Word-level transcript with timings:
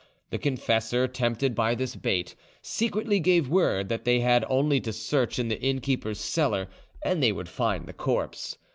The 0.31 0.39
confessor, 0.39 1.07
tempted 1.07 1.53
by 1.53 1.75
this 1.75 1.95
bait, 1.95 2.33
secretly 2.63 3.19
gave 3.19 3.49
word 3.49 3.87
that 3.89 4.03
they 4.03 4.21
had 4.21 4.43
only 4.49 4.81
to 4.81 4.91
search 4.91 5.37
in 5.37 5.47
the 5.47 5.61
innkeeper's 5.61 6.19
cellar 6.19 6.67
and 7.05 7.21
they 7.21 7.31
would 7.31 7.47
find 7.49 7.85
the 7.85 7.93
corpse. 7.93 8.57